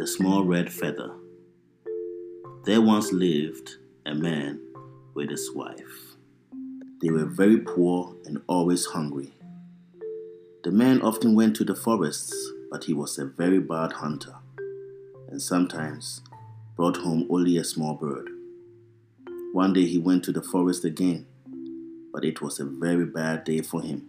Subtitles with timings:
[0.00, 1.10] The Small Red Feather.
[2.64, 3.76] There once lived
[4.06, 4.58] a man
[5.12, 6.16] with his wife.
[7.02, 9.34] They were very poor and always hungry.
[10.64, 12.34] The man often went to the forests,
[12.70, 14.36] but he was a very bad hunter
[15.28, 16.22] and sometimes
[16.76, 18.30] brought home only a small bird.
[19.52, 21.26] One day he went to the forest again,
[22.10, 24.08] but it was a very bad day for him.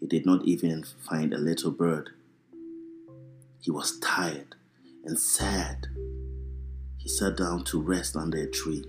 [0.00, 2.10] He did not even find a little bird.
[3.62, 4.56] He was tired
[5.04, 5.86] and sad.
[6.96, 8.84] He sat down to rest under a tree.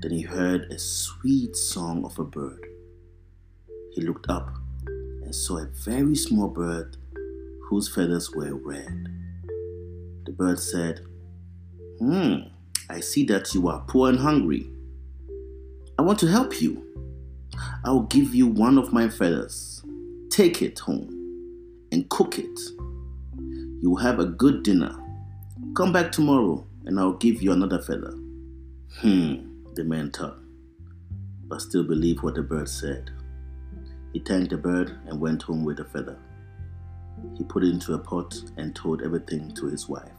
[0.00, 2.64] Then he heard a sweet song of a bird.
[3.92, 4.54] He looked up
[4.86, 6.96] and saw a very small bird
[7.68, 9.08] whose feathers were red.
[10.26, 11.00] The bird said,
[11.98, 12.34] Hmm,
[12.88, 14.70] I see that you are poor and hungry.
[15.98, 16.84] I want to help you.
[17.84, 19.82] I will give you one of my feathers.
[20.30, 21.08] Take it home
[21.90, 22.60] and cook it.
[23.80, 24.94] You will have a good dinner.
[25.76, 28.14] Come back tomorrow and I'll give you another feather.
[29.00, 30.38] Hmm, the man thought,
[31.46, 33.10] but still believed what the bird said.
[34.12, 36.18] He thanked the bird and went home with the feather.
[37.36, 40.10] He put it into a pot and told everything to his wife.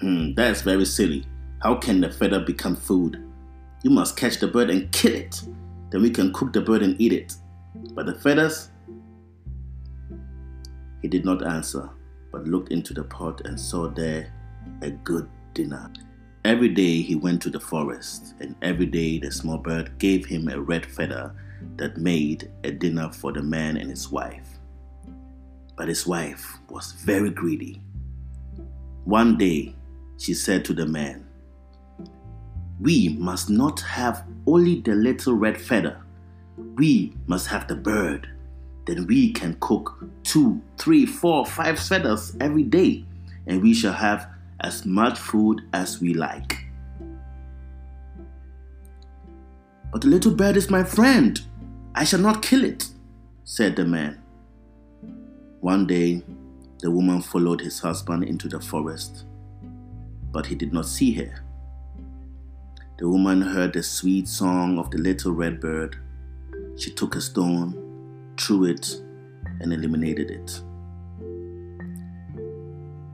[0.00, 1.26] Hmm, that's very silly.
[1.60, 3.22] How can the feather become food?
[3.82, 5.42] You must catch the bird and kill it.
[5.90, 7.34] Then we can cook the bird and eat it.
[7.94, 8.70] But the feathers?
[11.02, 11.90] He did not answer,
[12.32, 14.32] but looked into the pot and saw there
[14.82, 15.90] a good dinner.
[16.44, 20.48] Every day he went to the forest, and every day the small bird gave him
[20.48, 21.34] a red feather
[21.76, 24.58] that made a dinner for the man and his wife.
[25.76, 27.82] But his wife was very greedy.
[29.04, 29.74] One day
[30.18, 31.26] she said to the man,
[32.80, 36.00] We must not have only the little red feather.
[36.56, 38.28] We must have the bird.
[38.90, 43.04] Then we can cook two, three, four, five feathers every day,
[43.46, 44.26] and we shall have
[44.58, 46.58] as much food as we like.
[49.92, 51.40] But the little bird is my friend.
[51.94, 52.88] I shall not kill it,
[53.44, 54.20] said the man.
[55.60, 56.22] One day,
[56.80, 59.24] the woman followed his husband into the forest
[60.32, 61.42] but he did not see her.
[62.98, 65.96] The woman heard the sweet song of the little red bird.
[66.76, 67.89] She took a stone,
[68.40, 69.00] threw it,
[69.60, 70.60] and eliminated it.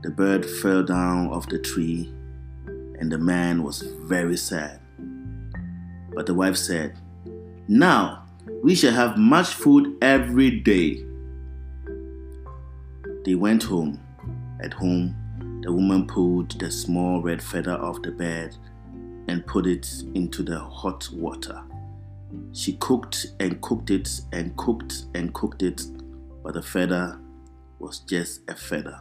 [0.03, 2.13] The bird fell down off the tree,
[2.99, 4.79] and the man was very sad.
[6.13, 6.97] But the wife said,
[7.67, 8.23] Now
[8.63, 11.03] we shall have much food every day.
[13.25, 13.99] They went home.
[14.61, 15.15] At home,
[15.61, 18.55] the woman pulled the small red feather off the bed
[19.27, 21.61] and put it into the hot water.
[22.53, 25.83] She cooked and cooked it and cooked and cooked it,
[26.43, 27.19] but the feather
[27.79, 28.99] was just a feather.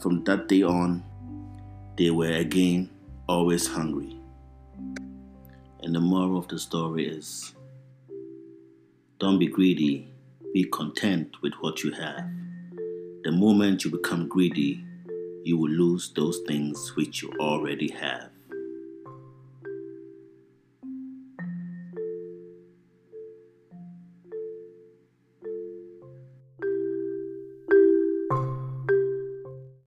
[0.00, 1.04] From that day on,
[1.96, 2.90] they were again
[3.28, 4.16] always hungry.
[5.82, 7.54] And the moral of the story is
[9.18, 10.12] don't be greedy,
[10.52, 12.28] be content with what you have.
[13.24, 14.84] The moment you become greedy,
[15.44, 18.30] you will lose those things which you already have.